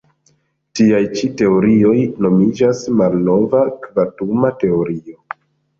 Tiaj 0.79 1.01
ĉi 1.19 1.29
teorioj 1.41 1.93
nomiĝas 2.27 2.83
malnova 3.03 3.63
kvantuma 3.87 4.55
teorio. 4.67 5.21